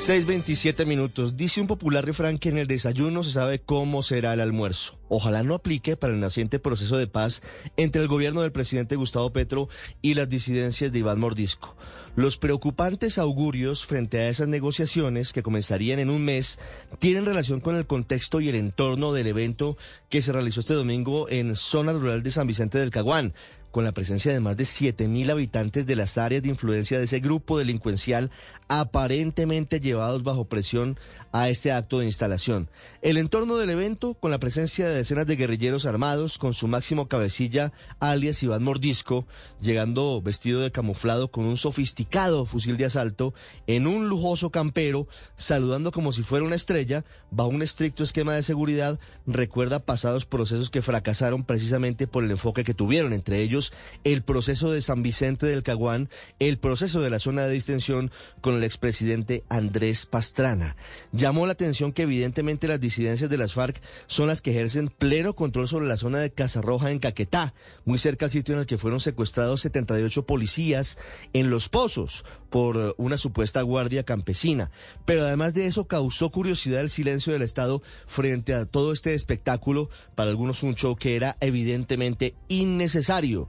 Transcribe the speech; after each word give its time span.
6.27 0.00 0.86
minutos. 0.86 1.36
Dice 1.36 1.60
un 1.60 1.66
popular 1.66 2.06
refrán 2.06 2.38
que 2.38 2.48
en 2.48 2.56
el 2.56 2.66
desayuno 2.66 3.22
se 3.22 3.32
sabe 3.32 3.58
cómo 3.60 4.02
será 4.02 4.32
el 4.32 4.40
almuerzo. 4.40 4.98
Ojalá 5.10 5.42
no 5.42 5.54
aplique 5.54 5.94
para 5.94 6.14
el 6.14 6.20
naciente 6.20 6.58
proceso 6.58 6.96
de 6.96 7.06
paz 7.06 7.42
entre 7.76 8.00
el 8.00 8.08
gobierno 8.08 8.40
del 8.40 8.50
presidente 8.50 8.96
Gustavo 8.96 9.30
Petro 9.30 9.68
y 10.00 10.14
las 10.14 10.30
disidencias 10.30 10.90
de 10.90 11.00
Iván 11.00 11.20
Mordisco. 11.20 11.76
Los 12.16 12.38
preocupantes 12.38 13.18
augurios 13.18 13.84
frente 13.84 14.18
a 14.18 14.28
esas 14.30 14.48
negociaciones 14.48 15.34
que 15.34 15.42
comenzarían 15.42 15.98
en 15.98 16.08
un 16.08 16.24
mes 16.24 16.58
tienen 16.98 17.26
relación 17.26 17.60
con 17.60 17.76
el 17.76 17.86
contexto 17.86 18.40
y 18.40 18.48
el 18.48 18.54
entorno 18.54 19.12
del 19.12 19.26
evento 19.26 19.76
que 20.08 20.22
se 20.22 20.32
realizó 20.32 20.60
este 20.60 20.74
domingo 20.74 21.28
en 21.28 21.54
zona 21.56 21.92
rural 21.92 22.22
de 22.22 22.30
San 22.30 22.46
Vicente 22.46 22.78
del 22.78 22.90
Caguán 22.90 23.34
con 23.70 23.84
la 23.84 23.92
presencia 23.92 24.32
de 24.32 24.40
más 24.40 24.56
de 24.56 24.64
7.000 24.64 25.30
habitantes 25.30 25.86
de 25.86 25.96
las 25.96 26.18
áreas 26.18 26.42
de 26.42 26.48
influencia 26.48 26.98
de 26.98 27.04
ese 27.04 27.20
grupo 27.20 27.58
delincuencial 27.58 28.30
aparentemente 28.68 29.80
llevados 29.80 30.22
bajo 30.22 30.44
presión 30.44 30.98
a 31.32 31.48
este 31.48 31.72
acto 31.72 32.00
de 32.00 32.06
instalación. 32.06 32.68
El 33.02 33.16
entorno 33.16 33.56
del 33.56 33.70
evento, 33.70 34.14
con 34.14 34.30
la 34.30 34.38
presencia 34.38 34.88
de 34.88 34.94
decenas 34.94 35.26
de 35.26 35.36
guerrilleros 35.36 35.86
armados, 35.86 36.38
con 36.38 36.54
su 36.54 36.66
máximo 36.66 37.08
cabecilla, 37.08 37.72
alias 38.00 38.42
Iván 38.42 38.64
Mordisco, 38.64 39.26
llegando 39.60 40.20
vestido 40.22 40.60
de 40.60 40.72
camuflado 40.72 41.30
con 41.30 41.46
un 41.46 41.56
sofisticado 41.56 42.46
fusil 42.46 42.76
de 42.76 42.86
asalto, 42.86 43.34
en 43.66 43.86
un 43.86 44.08
lujoso 44.08 44.50
campero, 44.50 45.06
saludando 45.36 45.92
como 45.92 46.12
si 46.12 46.22
fuera 46.22 46.44
una 46.44 46.56
estrella, 46.56 47.04
bajo 47.30 47.50
un 47.50 47.62
estricto 47.62 48.02
esquema 48.02 48.34
de 48.34 48.42
seguridad, 48.42 48.98
recuerda 49.26 49.84
pasados 49.84 50.26
procesos 50.26 50.70
que 50.70 50.82
fracasaron 50.82 51.44
precisamente 51.44 52.06
por 52.06 52.24
el 52.24 52.30
enfoque 52.30 52.64
que 52.64 52.74
tuvieron, 52.74 53.12
entre 53.12 53.40
ellos 53.40 53.59
el 54.04 54.22
proceso 54.22 54.70
de 54.70 54.82
San 54.82 55.02
Vicente 55.02 55.46
del 55.46 55.62
Caguán, 55.62 56.08
el 56.38 56.58
proceso 56.58 57.00
de 57.00 57.10
la 57.10 57.18
zona 57.18 57.46
de 57.46 57.52
distensión 57.52 58.10
con 58.40 58.54
el 58.54 58.64
expresidente 58.64 59.44
Andrés 59.48 60.06
Pastrana. 60.06 60.76
Llamó 61.12 61.46
la 61.46 61.52
atención 61.52 61.92
que 61.92 62.02
evidentemente 62.02 62.68
las 62.68 62.80
disidencias 62.80 63.30
de 63.30 63.38
las 63.38 63.54
FARC 63.54 63.80
son 64.06 64.28
las 64.28 64.42
que 64.42 64.50
ejercen 64.50 64.88
pleno 64.88 65.34
control 65.34 65.68
sobre 65.68 65.86
la 65.86 65.96
zona 65.96 66.18
de 66.18 66.30
Casarroja 66.30 66.90
en 66.90 66.98
Caquetá, 66.98 67.54
muy 67.84 67.98
cerca 67.98 68.26
al 68.26 68.30
sitio 68.30 68.54
en 68.54 68.60
el 68.60 68.66
que 68.66 68.78
fueron 68.78 69.00
secuestrados 69.00 69.60
78 69.60 70.26
policías 70.26 70.98
en 71.32 71.50
Los 71.50 71.68
Pozos 71.68 72.24
por 72.50 72.94
una 72.98 73.16
supuesta 73.16 73.62
guardia 73.62 74.02
campesina. 74.02 74.70
Pero 75.04 75.22
además 75.22 75.54
de 75.54 75.66
eso 75.66 75.86
causó 75.86 76.30
curiosidad 76.30 76.80
el 76.80 76.90
silencio 76.90 77.32
del 77.32 77.42
Estado 77.42 77.82
frente 78.06 78.54
a 78.54 78.66
todo 78.66 78.92
este 78.92 79.14
espectáculo, 79.14 79.88
para 80.14 80.30
algunos 80.30 80.62
un 80.62 80.74
show 80.74 80.96
que 80.96 81.16
era 81.16 81.36
evidentemente 81.40 82.34
innecesario. 82.48 83.48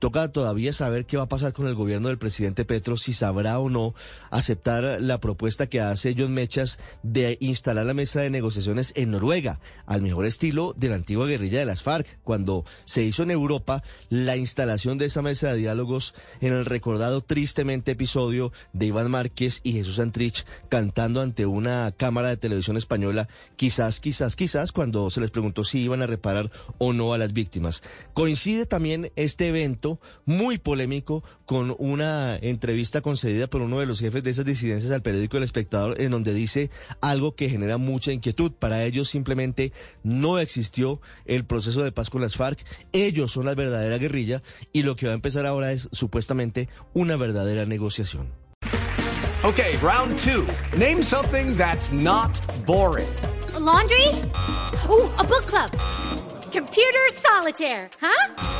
Toca 0.00 0.32
todavía 0.32 0.72
saber 0.72 1.04
qué 1.04 1.18
va 1.18 1.24
a 1.24 1.28
pasar 1.28 1.52
con 1.52 1.66
el 1.66 1.74
gobierno 1.74 2.08
del 2.08 2.16
presidente 2.16 2.64
Petro, 2.64 2.96
si 2.96 3.12
sabrá 3.12 3.58
o 3.58 3.68
no 3.68 3.94
aceptar 4.30 4.98
la 4.98 5.20
propuesta 5.20 5.66
que 5.66 5.82
hace 5.82 6.14
John 6.16 6.32
Mechas 6.32 6.78
de 7.02 7.36
instalar 7.40 7.84
la 7.84 7.92
mesa 7.92 8.22
de 8.22 8.30
negociaciones 8.30 8.94
en 8.96 9.10
Noruega, 9.10 9.60
al 9.84 10.00
mejor 10.00 10.24
estilo 10.24 10.72
de 10.74 10.88
la 10.88 10.94
antigua 10.94 11.26
guerrilla 11.26 11.58
de 11.58 11.66
las 11.66 11.82
FARC, 11.82 12.18
cuando 12.24 12.64
se 12.86 13.02
hizo 13.02 13.24
en 13.24 13.30
Europa 13.30 13.82
la 14.08 14.38
instalación 14.38 14.96
de 14.96 15.04
esa 15.04 15.20
mesa 15.20 15.52
de 15.52 15.58
diálogos 15.58 16.14
en 16.40 16.54
el 16.54 16.64
recordado 16.64 17.20
tristemente 17.20 17.92
episodio 17.92 18.54
de 18.72 18.86
Iván 18.86 19.10
Márquez 19.10 19.60
y 19.64 19.74
Jesús 19.74 19.98
Antrich 19.98 20.46
cantando 20.70 21.20
ante 21.20 21.44
una 21.44 21.92
cámara 21.94 22.28
de 22.28 22.38
televisión 22.38 22.78
española, 22.78 23.28
quizás, 23.56 24.00
quizás, 24.00 24.34
quizás, 24.34 24.72
cuando 24.72 25.10
se 25.10 25.20
les 25.20 25.30
preguntó 25.30 25.62
si 25.64 25.80
iban 25.80 26.00
a 26.00 26.06
reparar 26.06 26.50
o 26.78 26.94
no 26.94 27.12
a 27.12 27.18
las 27.18 27.34
víctimas. 27.34 27.82
Coincide 28.14 28.64
también 28.64 29.12
este 29.14 29.48
evento 29.48 29.89
muy 30.26 30.58
polémico 30.58 31.24
con 31.46 31.74
una 31.78 32.36
entrevista 32.36 33.00
concedida 33.00 33.48
por 33.48 33.62
uno 33.62 33.80
de 33.80 33.86
los 33.86 33.98
jefes 34.00 34.22
de 34.22 34.30
esas 34.30 34.44
disidencias 34.44 34.92
al 34.92 35.02
periódico 35.02 35.36
El 35.36 35.42
Espectador, 35.42 36.00
en 36.00 36.12
donde 36.12 36.34
dice 36.34 36.70
algo 37.00 37.34
que 37.34 37.48
genera 37.48 37.78
mucha 37.78 38.12
inquietud. 38.12 38.52
Para 38.52 38.84
ellos 38.84 39.08
simplemente 39.08 39.72
no 40.02 40.38
existió 40.38 41.00
el 41.24 41.44
proceso 41.44 41.82
de 41.82 41.92
paz 41.92 42.10
con 42.10 42.20
las 42.20 42.36
FARC. 42.36 42.64
Ellos 42.92 43.32
son 43.32 43.46
la 43.46 43.54
verdadera 43.54 43.98
guerrilla 43.98 44.42
y 44.72 44.82
lo 44.82 44.96
que 44.96 45.06
va 45.06 45.12
a 45.12 45.14
empezar 45.14 45.46
ahora 45.46 45.72
es 45.72 45.88
supuestamente 45.92 46.68
una 46.94 47.16
verdadera 47.16 47.64
negociación. 47.64 48.28
Okay, 49.42 49.78
round 49.78 50.18
two. 50.18 50.46
Name 50.76 51.02
something 51.02 51.56
that's 51.56 51.92
not 51.92 52.38
boring. 52.66 53.08
A 53.54 53.58
laundry? 53.58 54.06
Ooh, 54.88 55.10
a 55.16 55.24
book 55.24 55.46
club. 55.46 55.70
Computer 56.52 57.10
solitaire, 57.14 57.88
huh? 58.00 58.59